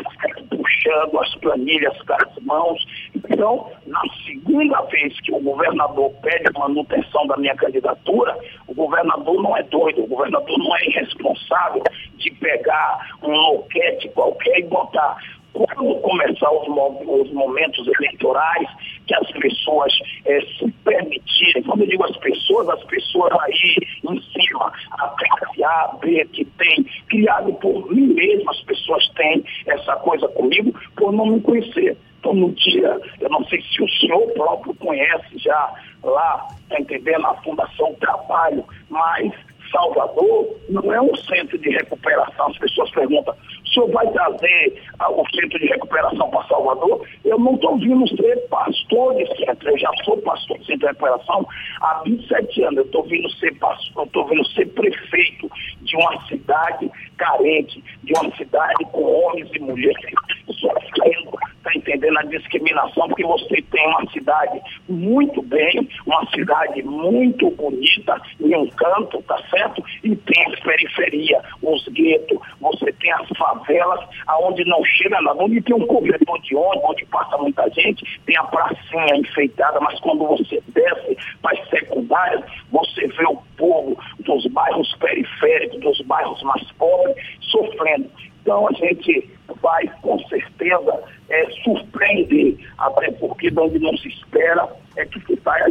puxando 0.50 1.20
as 1.20 1.36
planilhas 1.36 1.98
com 2.02 2.14
as 2.14 2.44
mãos. 2.44 2.86
Então, 3.16 3.72
na 3.88 4.02
segunda 4.26 4.82
vez 4.82 5.20
que 5.22 5.34
o 5.34 5.40
governador 5.40 6.12
pede 6.22 6.46
a 6.54 6.60
manutenção 6.60 7.26
da 7.28 7.38
minha 7.38 7.56
candidatura, 7.56 8.38
o 8.76 8.84
governador 8.84 9.42
não 9.42 9.56
é 9.56 9.64
doido, 9.64 10.04
o 10.04 10.08
governador 10.08 10.58
não 10.58 10.76
é 10.76 10.86
irresponsável 10.88 11.84
de 12.18 12.32
pegar 12.32 13.16
um 13.24 13.32
loquete 13.32 14.10
qualquer 14.10 14.60
e 14.60 14.64
botar 14.64 15.18
quando 15.56 15.96
começar 16.02 16.52
os, 16.52 16.68
os, 16.68 17.32
momentos 17.32 17.88
eleitorais, 17.88 18.68
que 19.08 19.16
as 19.16 19.32
pessoas 19.32 19.94
é, 20.26 20.42
se 20.42 20.70
permitirem, 20.84 21.64
quando 21.64 21.82
eu 21.82 21.88
digo 21.88 22.04
as 22.04 22.18
pessoas, 22.18 22.68
as 22.70 22.84
pessoas 22.84 23.32
aí 23.40 23.76
em 24.04 24.22
cima, 24.22 24.74
a 24.92 25.08
classe 25.08 25.64
A, 25.64 25.98
B, 26.02 26.26
que 26.34 26.44
tem, 26.44 26.84
criado 27.08 27.54
por 27.54 27.90
mim 27.90 28.14
mesmo, 28.14 28.50
as 28.50 28.62
pessoas 28.64 29.08
têm 29.16 29.46
essa 29.66 29.96
coisa 29.98 30.28
comigo, 30.28 30.78
por 30.98 31.14
não 31.14 31.26
me 31.26 31.40
conhecer. 31.40 31.98
Então, 32.26 32.34
no 32.34 32.52
dia, 32.54 33.00
eu 33.22 33.30
não 33.30 33.46
sei 33.46 33.62
se 33.62 33.84
o 33.84 33.88
senhor 33.88 34.28
próprio 34.34 34.74
conhece 34.78 35.38
já 35.38 35.72
lá, 36.04 36.48
está 36.64 36.80
entendendo, 36.80 37.24
a 37.24 37.36
Fundação 37.36 37.94
Trabalho, 38.00 38.66
mas 38.90 39.32
Salvador 39.72 40.56
não 40.70 40.92
é 40.92 41.00
um 41.00 41.16
centro 41.16 41.56
de 41.60 41.70
recuperação. 41.70 42.48
As 42.48 42.58
pessoas 42.58 42.90
perguntam, 42.92 43.36
o 43.64 43.68
senhor 43.68 43.92
vai 43.92 44.10
trazer 44.12 44.82
ah, 45.00 45.12
o 45.12 45.24
centro 45.30 45.60
de 45.60 45.68
recuperação 45.68 46.30
para 46.32 46.48
Salvador? 46.48 47.08
Eu 47.24 47.38
não 47.38 47.54
estou 47.54 47.78
vindo 47.78 48.08
ser 48.16 48.38
pastor 48.48 49.16
de 49.16 49.28
centro, 49.46 49.70
eu 49.70 49.78
já 49.78 49.92
sou 50.04 50.18
pastor 50.18 50.58
de 50.58 50.66
centro 50.66 50.80
de 50.80 50.86
recuperação 50.88 51.48
há 51.82 52.02
27 52.06 52.64
anos. 52.64 52.78
Eu 52.78 52.86
estou 52.86 53.04
vindo 53.04 53.30
ser 53.34 53.54
pastor, 53.60 54.06
estou 54.06 54.26
vindo 54.28 54.46
ser 54.50 54.66
prefeito 54.70 55.52
de 55.82 55.96
uma 55.96 56.28
cidade 56.28 56.92
carente, 57.18 57.84
de 58.04 58.14
uma 58.14 58.36
cidade 58.36 58.84
com 58.92 59.04
homens 59.04 59.50
e 59.54 59.60
mulheres 59.60 60.16
sofrendo 60.60 61.25
está 61.66 61.72
entendendo 61.76 62.18
a 62.20 62.24
discriminação, 62.24 63.08
porque 63.08 63.26
você 63.26 63.62
tem 63.72 63.88
uma 63.88 64.06
cidade 64.12 64.62
muito 64.88 65.42
bem, 65.42 65.90
uma 66.06 66.26
cidade 66.30 66.84
muito 66.84 67.50
bonita, 67.52 68.22
em 68.40 68.56
um 68.56 68.68
canto, 68.68 69.22
tá 69.24 69.42
certo? 69.50 69.84
E 70.04 70.16
tem 70.16 70.46
as 70.54 70.60
periferias, 70.60 71.44
os 71.62 71.88
guetos, 71.90 72.38
você 72.62 72.94
tem 72.94 73.12
as 73.14 73.28
favelas, 73.38 74.06
aonde 74.28 74.64
não 74.66 74.84
chega 74.86 75.20
nada, 75.22 75.44
onde 75.44 75.62
tem 75.62 75.76
um 75.76 75.88
corredor 75.88 76.40
de 76.42 76.56
ônibus, 76.56 76.90
onde 76.90 77.06
passa 77.06 77.38
muita 77.38 77.70
gente, 77.72 78.06
tem 78.26 78.38
a 78.38 78.44
pracinha 78.44 79.16
enfeitada, 79.16 79.80
mas 79.80 80.00
quando 80.00 80.26
você 80.28 80.62
desce 80.68 81.18
para 81.42 81.60
as 81.60 81.70
secundárias, 81.70 82.44
você 82.72 83.08
vê 83.08 83.26
o 83.26 83.38
povo 83.58 83.98
dos 84.20 84.46
bairros 84.48 84.94
periféricos, 84.96 85.80
dos 85.80 86.02
bairros 86.02 86.42
mais 86.44 86.72
pobres, 86.74 87.16
sofrendo. 87.42 88.10
Então 88.46 88.68
a 88.68 88.74
gente 88.74 89.28
vai 89.60 89.88
com 90.04 90.20
certeza 90.28 91.04
é, 91.30 91.50
surpreender, 91.64 92.56
até 92.78 93.10
porque 93.14 93.50
de 93.50 93.60
onde 93.60 93.80
não 93.80 93.98
se 93.98 94.08
espera 94.08 94.70
é 94.96 95.04
que 95.04 95.20
se 95.22 95.36
saia. 95.42 95.66
A 95.66 95.70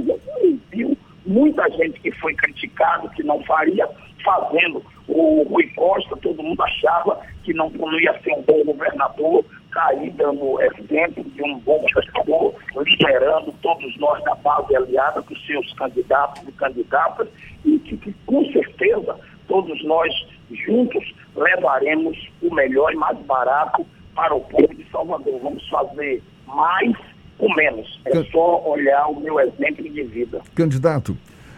viu 0.72 0.98
muita 1.24 1.70
gente 1.70 2.00
que 2.00 2.10
foi 2.10 2.34
criticado, 2.34 3.08
que 3.10 3.22
não 3.22 3.40
faria, 3.44 3.88
fazendo. 4.24 4.82
O 5.06 5.44
Rui 5.44 5.68
Costa, 5.76 6.16
todo 6.16 6.42
mundo 6.42 6.60
achava 6.64 7.20
que 7.44 7.54
não, 7.54 7.70
não 7.70 8.00
ia 8.00 8.18
ser 8.22 8.32
um 8.32 8.42
bom 8.42 8.64
governador, 8.64 9.44
cair 9.70 10.10
tá 10.10 10.24
dando 10.24 10.60
exemplo 10.62 11.22
de 11.22 11.42
um 11.44 11.58
bom 11.60 11.78
governador, 11.78 12.54
liderando 12.84 13.54
todos 13.62 13.96
nós 13.98 14.20
da 14.24 14.34
base 14.34 14.74
aliada 14.74 15.22
com 15.22 15.36
seus 15.36 15.72
candidatos 15.74 16.42
e 16.48 16.52
candidatas, 16.52 17.28
e 17.64 17.78
que, 17.78 17.96
que 17.98 18.12
com 18.26 18.44
certeza 18.46 19.16
todos 19.46 19.84
nós 19.84 20.12
juntos 20.50 21.14
levaremos 21.36 22.16
melhor 22.54 22.92
e 22.92 22.96
mais 22.96 23.18
barato 23.26 23.84
para 24.14 24.34
o 24.34 24.40
povo 24.40 24.75
de 24.75 24.88
Salvador. 24.90 25.40
Vamos 25.42 25.68
fazer 25.68 26.23
mais 26.46 26.94
com 27.38 27.52
menos. 27.54 28.00
É 28.04 28.23
só 28.25 28.62
olhar 28.66 29.08
o 29.08 29.20
meu 29.20 29.40
exemplo 29.40 29.82
de 29.82 30.02
vida. 30.04 30.40
Candidato, 30.54 31.16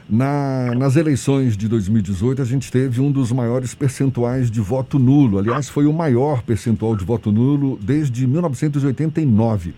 na, 0.09 0.73
nas 0.77 0.97
eleições 0.97 1.57
de 1.57 1.69
2018, 1.69 2.41
a 2.41 2.45
gente 2.45 2.71
teve 2.71 3.01
um 3.01 3.11
dos 3.11 3.33
maiores 3.33 3.75
percentuais 3.75 4.51
de 4.51 4.61
voto 4.61 4.99
nulo. 4.99 5.39
Aliás, 5.39 5.69
foi 5.69 5.87
o 5.87 5.93
maior 5.93 6.43
percentual 6.43 6.97
de 6.97 7.05
voto 7.05 7.33
nulo 7.33 7.79
desde 7.83 8.27
1989. 8.27 9.75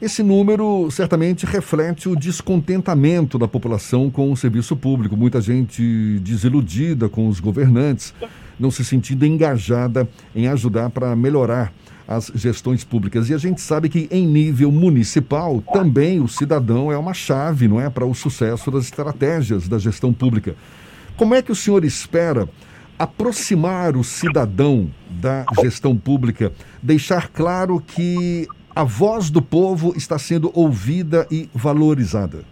Esse 0.00 0.22
número 0.22 0.88
certamente 0.92 1.44
reflete 1.44 2.08
o 2.08 2.14
descontentamento 2.14 3.36
da 3.36 3.48
população 3.48 4.08
com 4.10 4.30
o 4.30 4.36
serviço 4.36 4.76
público. 4.76 5.16
Muita 5.16 5.40
gente 5.40 6.20
desiludida 6.20 7.08
com 7.08 7.26
os 7.26 7.40
governantes, 7.40 8.14
não 8.58 8.70
se 8.70 8.84
sentindo 8.84 9.24
engajada 9.24 10.08
em 10.34 10.48
ajudar 10.48 10.90
para 10.90 11.14
melhorar 11.14 11.72
as 12.08 12.32
gestões 12.34 12.84
públicas. 12.84 13.28
E 13.28 13.34
a 13.34 13.38
gente 13.38 13.60
sabe 13.60 13.90
que 13.90 14.08
em 14.10 14.26
nível 14.26 14.72
municipal 14.72 15.62
também 15.72 16.20
o 16.20 16.26
cidadão 16.26 16.90
é 16.90 16.96
uma 16.96 17.12
chave, 17.12 17.68
não 17.68 17.78
é, 17.78 17.90
para 17.90 18.06
o 18.06 18.14
sucesso 18.14 18.70
das 18.70 18.84
estratégias 18.84 19.68
da 19.68 19.78
gestão 19.78 20.12
pública. 20.12 20.56
Como 21.16 21.34
é 21.34 21.42
que 21.42 21.52
o 21.52 21.56
senhor 21.56 21.84
espera 21.84 22.48
aproximar 22.98 23.96
o 23.96 24.02
cidadão 24.02 24.90
da 25.08 25.44
gestão 25.60 25.96
pública, 25.96 26.52
deixar 26.82 27.28
claro 27.28 27.80
que 27.86 28.48
a 28.74 28.82
voz 28.82 29.28
do 29.28 29.42
povo 29.42 29.92
está 29.96 30.18
sendo 30.18 30.50
ouvida 30.54 31.26
e 31.30 31.48
valorizada? 31.54 32.44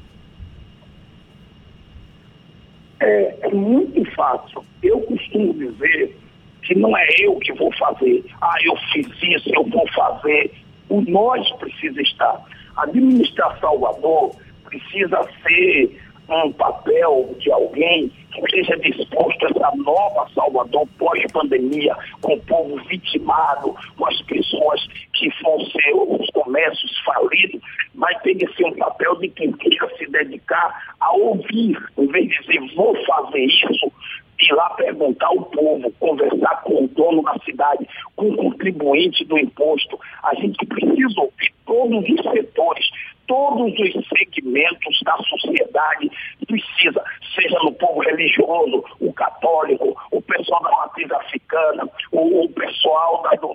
É, 3.01 3.37
é, 3.43 3.49
muito 3.51 4.05
fácil. 4.13 4.65
Eu 4.83 5.01
costumo 5.03 5.53
dizer 5.55 6.17
que 6.63 6.75
não 6.75 6.97
é 6.97 7.07
eu 7.21 7.37
que 7.37 7.53
vou 7.53 7.73
fazer. 7.77 8.25
Ah, 8.41 8.57
eu 8.65 8.77
fiz 8.93 9.07
isso, 9.23 9.51
eu 9.55 9.65
vou 9.65 9.87
fazer. 9.93 10.53
O 10.89 11.01
nós 11.03 11.51
precisa 11.53 12.01
estar. 12.01 12.43
Administrar 12.77 13.59
Salvador 13.61 14.35
precisa 14.65 15.23
ser 15.43 16.01
um 16.29 16.53
papel 16.53 17.35
de 17.39 17.53
alguém 17.53 18.11
que 18.33 18.41
esteja 18.41 18.77
disposto 18.79 19.47
a 19.47 19.51
essa 19.51 19.77
nova 19.77 20.29
Salvador 20.35 20.87
pós-pandemia, 20.99 21.97
com 22.21 22.35
o 22.35 22.41
povo 22.43 22.77
vitimado, 22.89 23.75
com 23.97 24.07
as 24.07 24.21
pessoas 24.23 24.87
que 25.19 25.31
vão 25.43 25.59
ser 25.67 25.95
os 25.95 26.31
comércios 26.31 26.99
falidos, 27.05 27.61
mas 27.95 28.21
tem 28.23 28.37
que 28.37 28.47
ser 28.55 28.65
um 28.67 28.77
papel 28.77 29.17
de 29.17 29.29
quem 29.29 29.53
queira 29.53 29.89
se 29.97 30.07
dedicar 30.11 30.95
a 31.01 31.13
ouvir, 31.13 31.79
em 31.99 32.07
vez 32.07 32.29
de 32.29 32.41
dizer 32.41 32.75
vou 32.75 32.95
fazer 33.05 33.41
isso, 33.41 33.93
ir 34.39 34.53
lá 34.53 34.71
perguntar 34.71 35.27
ao 35.27 35.43
povo, 35.47 35.91
conversar 35.99 36.63
com 36.63 36.85
o 36.85 36.89
dono 36.89 37.23
da 37.23 37.35
cidade, 37.45 37.89
com 38.15 38.29
o 38.29 38.37
contribuinte 38.37 39.25
do 39.25 39.39
imposto. 39.39 39.99
A 40.23 40.35
gente 40.35 40.65
precisa 40.67 41.21
ouvir 41.21 41.53
todos 41.65 42.05
os 42.09 42.31
setores, 42.33 42.91
todos 43.27 43.73
os 43.73 44.09
segmentos 44.09 45.01
da 45.05 45.17
sociedade 45.19 46.11
precisa, 46.47 47.03
seja 47.35 47.59
no 47.63 47.73
povo 47.73 48.01
religioso, 48.01 48.85
o 49.01 49.13
católico, 49.13 49.97
o 50.11 50.23
pessoal 50.23 50.63
da 50.63 50.71
matriz 50.71 51.11
africana, 51.11 51.89
o, 52.13 52.45
o 52.45 52.49
pessoal 52.51 53.23
da, 53.23 53.31
do, 53.37 53.55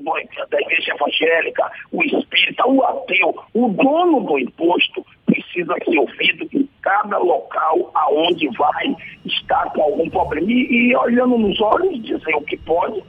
da 0.50 0.62
igreja 0.62 0.94
evangélica, 0.94 1.72
o 1.92 2.04
espírita, 2.04 2.68
o 2.68 2.84
ateu, 2.84 3.36
o 3.54 3.70
dono 3.70 4.22
do 4.22 4.40
imposto 4.40 5.06
precisa 5.26 5.76
ser 5.86 5.98
ouvido 5.98 6.48
em 6.54 6.70
cada 6.82 7.18
local 7.18 7.92
aonde 7.94 8.48
vai 8.58 8.96
estar 9.26 9.72
com 9.72 9.82
algum 9.82 10.10
problema. 10.10 10.50
E, 10.50 10.90
e 10.90 10.96
olhando 10.96 11.38
nos 11.38 11.60
olhos, 11.62 12.02
dizer 12.04 12.36
o 12.36 12.42
que 12.42 12.58
pode 12.58 13.02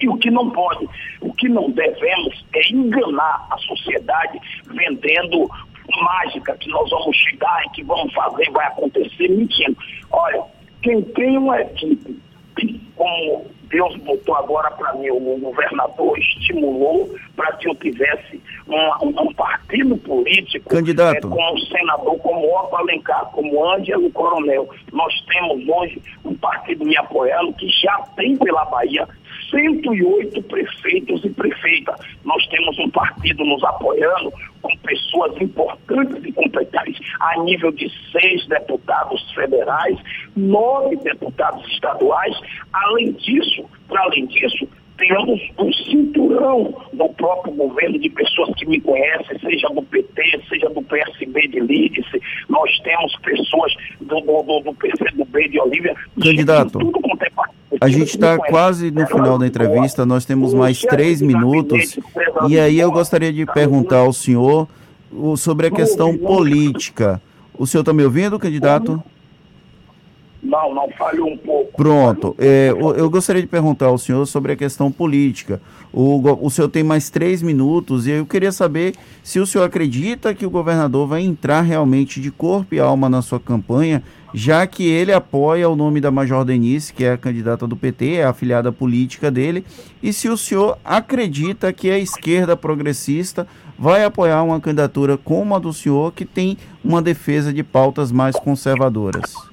e 0.00 0.08
o 0.08 0.16
que 0.16 0.30
não 0.30 0.50
pode. 0.50 0.88
O 1.20 1.32
que 1.34 1.48
não 1.48 1.70
devemos 1.70 2.44
é 2.54 2.72
enganar 2.72 3.46
a 3.50 3.58
sociedade 3.58 4.40
vendendo 4.66 5.48
mágica 6.02 6.56
que 6.56 6.68
nós 6.68 6.88
vamos 6.90 7.16
chegar 7.16 7.64
e 7.66 7.70
que 7.70 7.84
vamos 7.84 8.12
fazer, 8.12 8.50
vai 8.50 8.66
acontecer, 8.66 9.28
mentindo. 9.28 9.76
Olha, 10.10 10.42
quem 10.82 11.02
tem 11.02 11.36
uma 11.36 11.60
equipe, 11.60 12.20
como 12.96 13.46
Deus 13.70 13.96
botou 13.98 14.34
agora 14.34 14.70
para 14.72 14.92
mim, 14.94 15.10
o 15.10 15.38
governador 15.38 16.18
estimulou 16.18 17.08
para 17.36 17.52
que 17.52 17.68
eu 17.68 17.74
tivesse 17.76 18.40
um, 18.68 19.22
um 19.22 19.32
partido 19.34 19.96
político 19.98 20.68
Candidato. 20.68 21.16
É, 21.16 21.30
com 21.30 21.54
um 21.54 21.58
senador 21.58 22.18
como 22.18 22.58
Otto 22.58 22.76
Alencar, 22.76 23.26
como 23.26 23.64
Ângelo 23.64 24.10
Coronel. 24.10 24.68
Nós 24.92 25.14
temos 25.26 25.66
hoje 25.68 26.02
um 26.24 26.34
partido 26.34 26.84
me 26.84 26.96
apoiando 26.96 27.52
que 27.54 27.68
já 27.68 27.96
tem 28.16 28.36
pela 28.36 28.64
Bahia 28.64 29.06
108 29.50 30.42
prefeitos 30.42 31.24
e 31.24 31.30
prefeitas. 31.30 31.94
Nós 32.24 32.44
temos 32.48 32.78
um 32.78 32.90
partido 32.90 33.44
nos 33.44 33.62
apoiando 33.62 34.32
pessoas 35.10 35.40
importantes 35.40 36.24
e 36.24 36.32
competentes 36.32 36.98
a 37.20 37.42
nível 37.42 37.72
de 37.72 37.90
seis 38.12 38.46
deputados 38.46 39.30
federais, 39.32 39.98
nove 40.36 40.96
deputados 40.96 41.66
estaduais. 41.72 42.36
Além 42.72 43.12
disso, 43.12 43.64
para 43.88 44.02
além 44.02 44.26
disso, 44.26 44.68
temos 44.96 45.40
um 45.58 45.72
cinturão 45.72 46.74
do 46.92 47.08
próprio 47.10 47.54
governo 47.54 47.98
de 47.98 48.10
pessoas 48.10 48.54
que 48.56 48.66
me 48.66 48.80
conhecem, 48.80 49.38
seja 49.40 49.68
do 49.68 49.82
PT, 49.82 50.42
seja 50.48 50.68
do 50.68 50.82
PSB 50.82 51.48
de 51.48 51.60
Lídice, 51.60 52.20
nós 52.48 52.78
temos 52.80 53.16
pessoas 53.22 53.74
do, 54.00 54.20
do, 54.20 54.60
do 54.60 54.74
PCdoB 54.74 55.48
de 55.48 55.58
Olívia. 55.58 55.96
Candidato, 56.22 56.78
é 56.78 57.30
a 57.80 57.88
gente 57.88 58.08
está 58.08 58.36
quase 58.36 58.90
no 58.90 59.06
final 59.06 59.38
da 59.38 59.46
entrevista, 59.46 60.04
nós 60.04 60.26
temos 60.26 60.52
mais 60.52 60.80
três 60.80 61.22
minutos, 61.22 61.98
e 62.48 62.58
aí 62.58 62.78
eu 62.78 62.92
gostaria 62.92 63.32
de 63.32 63.46
perguntar 63.46 64.00
ao 64.00 64.12
senhor 64.12 64.68
sobre 65.36 65.66
a 65.66 65.70
questão 65.70 66.16
política. 66.16 67.20
O 67.58 67.66
senhor 67.66 67.82
está 67.82 67.92
me 67.92 68.04
ouvindo, 68.04 68.38
candidato? 68.38 69.02
Não, 70.42 70.74
não 70.74 70.88
falhou 70.92 71.28
um 71.28 71.36
pouco. 71.36 71.72
Pronto. 71.76 72.34
É, 72.38 72.70
eu 72.70 73.10
gostaria 73.10 73.42
de 73.42 73.48
perguntar 73.48 73.86
ao 73.86 73.98
senhor 73.98 74.24
sobre 74.26 74.52
a 74.52 74.56
questão 74.56 74.90
política. 74.90 75.60
O, 75.92 76.46
o 76.46 76.50
senhor 76.50 76.68
tem 76.68 76.82
mais 76.82 77.10
três 77.10 77.42
minutos 77.42 78.06
e 78.06 78.12
eu 78.12 78.24
queria 78.24 78.50
saber 78.50 78.94
se 79.22 79.38
o 79.38 79.46
senhor 79.46 79.64
acredita 79.64 80.34
que 80.34 80.46
o 80.46 80.50
governador 80.50 81.06
vai 81.06 81.22
entrar 81.22 81.60
realmente 81.60 82.20
de 82.20 82.30
corpo 82.30 82.74
e 82.74 82.80
alma 82.80 83.08
na 83.08 83.20
sua 83.20 83.38
campanha, 83.38 84.02
já 84.32 84.66
que 84.66 84.86
ele 84.88 85.12
apoia 85.12 85.68
o 85.68 85.76
nome 85.76 86.00
da 86.00 86.10
Major 86.10 86.44
Denise, 86.44 86.92
que 86.92 87.04
é 87.04 87.12
a 87.12 87.18
candidata 87.18 87.66
do 87.66 87.76
PT, 87.76 88.14
é 88.14 88.24
a 88.24 88.30
afiliada 88.30 88.72
política 88.72 89.30
dele, 89.30 89.64
e 90.02 90.12
se 90.12 90.28
o 90.28 90.36
senhor 90.36 90.78
acredita 90.84 91.72
que 91.72 91.90
a 91.90 91.98
esquerda 91.98 92.56
progressista 92.56 93.46
vai 93.76 94.04
apoiar 94.04 94.42
uma 94.42 94.60
candidatura 94.60 95.18
como 95.18 95.54
a 95.54 95.58
do 95.58 95.72
senhor, 95.72 96.12
que 96.12 96.24
tem 96.24 96.56
uma 96.84 97.02
defesa 97.02 97.52
de 97.52 97.64
pautas 97.64 98.12
mais 98.12 98.36
conservadoras 98.36 99.49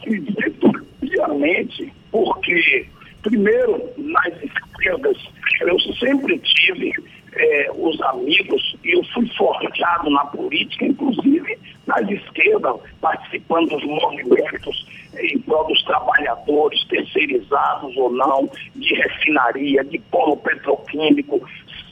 acredito 0.00 0.86
piamente, 1.00 1.92
porque, 2.10 2.86
primeiro, 3.22 3.90
nas 3.98 4.32
esquerdas, 4.42 5.16
eu 5.60 5.78
sempre 5.94 6.38
tive 6.38 6.92
é, 7.32 7.70
os 7.74 8.00
amigos 8.02 8.76
e 8.84 8.96
eu 8.96 9.04
fui 9.12 9.28
forjado 9.36 10.10
na 10.10 10.24
política, 10.26 10.86
inclusive 10.86 11.58
nas 11.86 12.08
esquerdas, 12.08 12.76
participando 13.00 13.68
dos 13.68 13.84
movimentos 13.84 14.86
em 15.18 15.38
prol 15.40 15.66
dos 15.66 15.82
trabalhadores, 15.84 16.84
terceirizados 16.84 17.96
ou 17.96 18.12
não, 18.12 18.48
de 18.76 18.94
refinaria, 18.94 19.84
de 19.84 19.98
polo 20.10 20.36
petroquímico, 20.36 21.40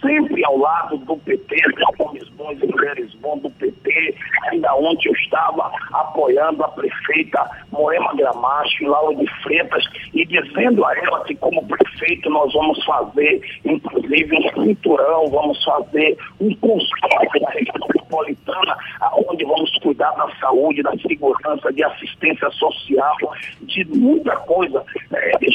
sempre 0.00 0.44
ao 0.44 0.58
lado 0.58 0.96
do 0.98 1.16
PT, 1.18 1.54
de 1.54 2.02
homens 2.02 2.28
bons 2.30 2.58
e 2.62 2.66
mulheres 2.66 3.14
bons 3.16 3.40
do 3.42 3.50
PT, 3.50 4.14
ainda 4.50 4.74
onde 4.74 5.08
eu 5.08 5.12
estava 5.12 5.70
apoiando 5.92 6.64
a 6.64 6.68
prefeita 6.68 7.48
Moema 7.70 8.14
Gramacho, 8.16 8.86
Laura 8.86 9.14
de 9.16 9.26
Freitas, 9.42 9.84
e 10.14 10.24
dizendo 10.24 10.84
a 10.84 10.96
ela 10.96 11.24
que 11.24 11.34
como 11.36 11.66
prefeito 11.66 12.30
nós 12.30 12.52
vamos 12.52 12.82
fazer, 12.84 13.40
inclusive, 13.64 14.36
um 14.36 14.64
cinturão, 14.64 15.28
vamos 15.30 15.62
fazer 15.64 16.16
um 16.40 16.54
consórcio 16.56 17.40
na 17.40 17.50
região 17.50 17.74
metropolitana, 18.08 18.76
onde 19.28 19.44
vamos 19.44 19.70
cuidar 19.78 20.10
da 20.12 20.28
saúde, 20.40 20.82
da 20.82 20.92
segurança, 20.98 21.72
de 21.72 21.84
assistência 21.84 22.50
social, 22.50 23.16
de 23.62 23.84
muita 23.86 24.36
coisa, 24.36 24.84
é, 25.12 25.38
de 25.38 25.48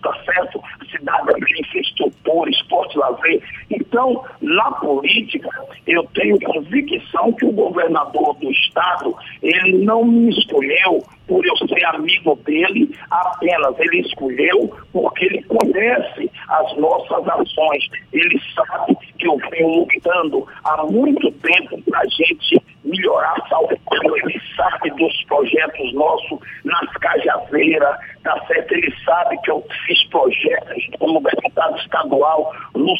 está 0.00 0.14
certo? 0.24 0.62
Cidade 0.90 1.34
de 1.34 1.60
infraestrutura, 1.60 2.50
esporte, 2.50 2.98
lazer. 2.98 3.42
Então, 3.70 4.24
na 4.40 4.70
política, 4.72 5.48
eu 5.86 6.02
tenho 6.14 6.40
convicção 6.40 7.32
que 7.34 7.46
o 7.46 7.52
governador 7.52 8.34
do 8.40 8.50
estado, 8.50 9.14
ele 9.42 9.84
não 9.84 10.04
me 10.04 10.28
escolheu 10.30 11.04
por 11.28 11.46
eu 11.46 11.56
ser 11.68 11.84
amigo 11.84 12.34
dele 12.44 12.90
apenas, 13.08 13.78
ele 13.78 14.00
escolheu 14.00 14.76
porque 14.92 15.26
ele 15.26 15.42
conhece 15.44 16.28
as 16.48 16.76
nossas 16.76 17.28
ações, 17.28 17.88
ele 18.12 18.40
sabe 18.52 18.96
que 19.16 19.28
eu 19.28 19.36
venho 19.50 19.68
lutando 19.68 20.46
há 20.64 20.84
muito 20.86 21.30
tempo 21.30 21.80
para 21.82 22.00
a 22.00 22.06
gente 22.06 22.59
melhorar 22.90 23.34
a 23.40 23.48
saúde. 23.48 23.80
Ele 24.24 24.40
sabe 24.56 24.90
dos 24.90 25.24
projetos 25.24 25.94
nossos 25.94 26.38
nas 26.64 26.92
Cajazeiras, 26.98 27.96
tá 28.22 28.38
certo? 28.46 28.72
Ele 28.72 28.94
sabe 29.04 29.38
que 29.42 29.50
eu 29.50 29.64
fiz 29.86 30.04
projetos 30.08 30.86
como 30.98 31.22
deputado 31.22 31.76
estadual 31.78 32.52
no 32.74 32.94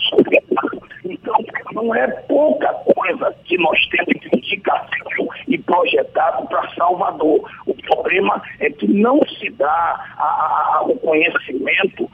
Então, 1.05 1.35
não 1.72 1.94
é 1.94 2.07
pouca 2.07 2.72
coisa 2.94 3.35
que 3.44 3.59
nós 3.59 3.79
temos 3.88 4.20
de 4.20 4.37
indicação 4.37 5.29
e 5.48 5.59
projetar 5.59 6.20
mandado 6.20 6.46
para 6.48 6.74
Salvador. 6.74 7.50
O 7.66 7.74
problema 7.74 8.42
é 8.61 8.70
que 8.70 8.87
não 8.87 9.20
se 9.38 9.50
dá 9.50 10.14
a, 10.16 10.79
a, 10.79 10.83
o 10.85 10.96
conhecimento 10.98 12.11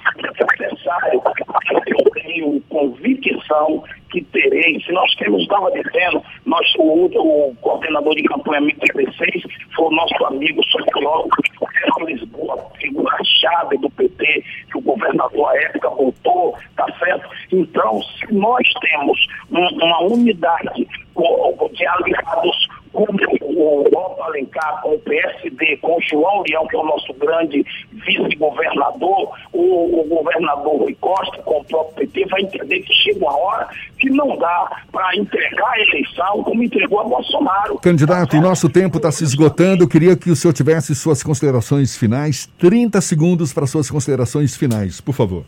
necessário. 0.59 1.23
Eu 1.87 2.11
tenho 2.13 2.61
convicção 2.69 3.36
que 4.11 4.23
terei, 4.25 4.81
se 4.81 4.93
nós 4.93 5.15
temos, 5.17 5.43
estava 5.43 5.71
dizendo, 5.73 6.23
nós, 6.45 6.67
o, 6.79 7.07
o 7.07 7.57
coordenador 7.61 8.15
de 8.15 8.23
campanha 8.25 8.63
MT16 8.63 9.43
foi 9.75 9.87
o 9.87 9.91
nosso 9.91 10.25
amigo 10.27 10.63
sociólogo 10.65 11.31
Lisboa, 12.05 12.71
figura-chave 12.79 13.79
do 13.79 13.91
PT, 13.91 14.45
que 14.71 14.79
o 14.79 14.81
governador 14.81 15.49
à 15.49 15.63
época 15.63 15.91
voltou, 15.91 16.55
tá 16.77 16.87
certo? 16.99 17.29
Então, 17.53 18.03
se 18.03 18.33
nós 18.35 18.67
temos 18.81 19.27
um, 19.51 19.85
uma 19.85 20.03
unidade 20.03 20.87
de 21.73 21.87
aliados 21.87 22.69
como 22.97 23.19
o 23.43 23.83
Otto 23.83 24.23
Alencar, 24.23 24.81
com 24.81 24.95
o 24.95 24.99
PSD, 25.01 25.77
com 25.83 25.99
o 25.99 26.01
João 26.01 26.43
Leão, 26.49 26.67
que 26.67 26.77
é 26.77 26.79
o 26.79 26.85
nosso 26.85 27.13
grande 27.15 27.63
vice-governador, 27.93 29.37
o, 29.53 30.01
o, 30.01 30.05
governador 30.09 30.79
Rui 30.79 30.97
Costa, 30.99 31.43
com 31.43 31.61
o 31.61 31.65
próprio 31.65 32.09
PT, 32.09 32.27
vai 32.31 32.41
entender 32.41 32.81
que 32.81 32.95
chega 32.95 33.19
uma 33.19 33.37
hora 33.37 33.69
que 33.99 34.09
não 34.09 34.37
dá 34.39 34.83
para 34.91 35.15
entregar 35.15 35.73
a 35.73 35.81
eleição 35.81 36.43
como 36.43 36.63
entregou 36.63 37.01
a 37.01 37.05
Bolsonaro. 37.05 37.79
Candidato, 37.81 38.39
o 38.39 38.41
nosso 38.41 38.71
tempo 38.71 38.97
está 38.97 39.13
se 39.13 39.25
esgotando. 39.25 39.85
Eu 39.85 39.89
queria 39.89 40.17
que 40.17 40.31
o 40.31 40.37
senhor 40.37 40.55
tivesse 40.55 40.95
suas 40.95 41.23
considerações 41.23 41.97
finais. 41.99 42.47
30 42.59 42.99
segundos 43.03 43.53
para 43.53 43.67
suas 43.67 43.91
considerações 43.91 44.57
finais, 44.57 45.03
por 45.03 45.13
favor. 45.15 45.45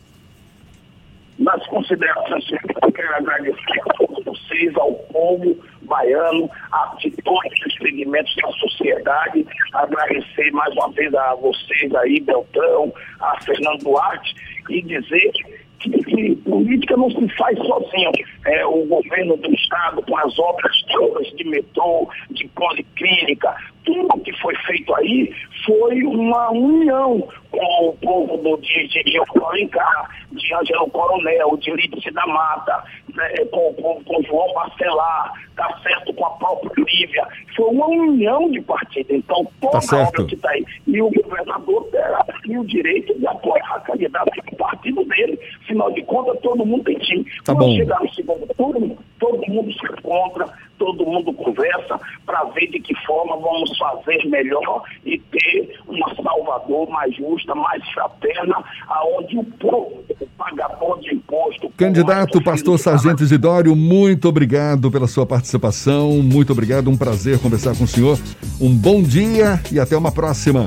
Nas 1.39 1.65
considerações 1.65 2.45
finais, 2.45 2.77
eu 2.83 2.91
quero 2.91 3.15
agradecer 3.15 3.81
a 3.89 3.93
todos 3.93 4.23
vocês, 4.23 4.75
ao 4.75 4.93
povo 4.93 5.57
baiano, 5.89 6.49
a 6.71 6.95
de 6.99 7.11
todos 7.23 7.51
os 7.67 7.73
segmentos 7.75 8.33
da 8.35 8.49
sociedade. 8.53 9.45
Agradecer 9.73 10.51
mais 10.51 10.73
uma 10.75 10.91
vez 10.91 11.13
a 11.13 11.35
vocês 11.35 11.93
aí, 11.95 12.21
Beltrão, 12.21 12.93
a 13.19 13.41
Fernando 13.41 13.83
Duarte, 13.83 14.35
e 14.69 14.81
dizer 14.83 15.31
que, 15.79 15.89
que, 16.03 16.35
política 16.37 16.97
não 16.97 17.09
se 17.09 17.27
faz 17.35 17.57
sozinho. 17.57 18.11
É, 18.45 18.65
o 18.65 18.85
governo 18.85 19.37
do 19.37 19.53
Estado, 19.53 20.01
com 20.03 20.17
as 20.17 20.37
obras 20.39 20.75
todas 20.91 21.27
de 21.35 21.43
metrô, 21.45 22.09
de 22.31 22.47
policlínica, 22.49 23.55
tudo 23.85 24.21
que 24.23 24.33
foi 24.39 24.55
feito 24.67 24.93
aí 24.95 25.33
foi 25.65 26.03
uma 26.03 26.51
união 26.51 27.27
com 27.51 27.89
o 27.89 27.93
povo 27.93 28.37
do, 28.37 28.57
de, 28.57 28.87
de, 28.87 29.19
Alencar, 29.43 30.09
de 30.31 30.53
Angelo 30.53 30.89
Coronel, 30.91 31.57
de 31.57 31.71
Lídice 31.71 32.11
da 32.11 32.25
Mata, 32.27 32.83
né, 33.13 33.45
com, 33.51 33.73
com, 33.73 34.03
com 34.03 34.23
João 34.23 34.53
Bacelar, 34.53 35.33
tá 35.55 35.79
certo, 35.81 36.13
com 36.13 36.25
a 36.25 36.29
própria 36.31 36.71
Lívia. 36.77 37.27
Foi 37.55 37.65
uma 37.69 37.87
união 37.87 38.49
de 38.51 38.61
partido. 38.61 39.13
Então, 39.13 39.47
toda 39.59 39.79
tá 39.79 39.97
obra 39.97 40.25
que 40.25 40.35
está 40.35 40.49
aí. 40.51 40.65
E 40.87 41.01
o 41.01 41.09
governador 41.09 41.87
terá 41.91 42.25
o 42.47 42.65
direito 42.65 43.17
de 43.17 43.27
apoiar 43.27 43.75
a 43.75 43.79
candidato 43.81 44.31
do 44.49 44.55
partido 44.57 45.03
dele. 45.05 45.39
Afinal 45.69 45.91
de 45.91 46.01
contas, 46.01 46.39
todo 46.41 46.65
mundo 46.65 46.83
tem 46.83 46.97
time. 46.97 47.23
Tá 47.45 47.53
Quando 47.53 47.59
bom. 47.59 47.75
chegar 47.75 47.99
no 48.01 48.13
segundo 48.15 48.47
turno, 48.57 48.97
todo 49.19 49.47
mundo 49.47 49.71
se 49.71 49.85
encontra, 49.85 50.47
todo 50.79 51.05
mundo 51.05 51.31
conversa 51.31 51.99
para 52.25 52.43
ver 52.45 52.71
de 52.71 52.79
que 52.79 52.95
forma 53.05 53.37
vamos 53.37 53.77
fazer 53.77 54.25
melhor 54.25 54.81
e 55.05 55.19
ter 55.19 55.79
uma 55.87 56.15
Salvador 56.15 56.89
mais 56.89 57.15
justa, 57.15 57.53
mais 57.53 57.87
fraterna, 57.89 58.63
aonde 58.87 59.37
o 59.37 59.43
povo, 59.43 60.03
o 60.19 60.27
pagador 60.39 60.99
de 61.01 61.13
imposto... 61.13 61.69
Candidato 61.77 62.43
Pastor 62.43 62.79
Sargento 62.79 63.21
Isidório, 63.21 63.75
muito 63.75 64.27
obrigado 64.27 64.89
pela 64.89 65.05
sua 65.05 65.27
participação, 65.27 66.13
muito 66.23 66.51
obrigado, 66.51 66.89
um 66.89 66.97
prazer 66.97 67.39
conversar 67.39 67.77
com 67.77 67.83
o 67.83 67.87
senhor. 67.87 68.17
Um 68.59 68.75
bom 68.75 69.03
dia 69.03 69.61
e 69.71 69.79
até 69.79 69.95
uma 69.95 70.11
próxima. 70.11 70.65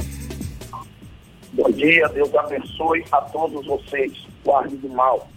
Bom 1.55 1.71
dia, 1.73 2.09
Deus 2.11 2.33
abençoe 2.37 3.05
a 3.11 3.21
todos 3.23 3.67
vocês. 3.67 4.32
Guarde 4.45 4.77
do 4.77 4.89
mal. 4.89 5.29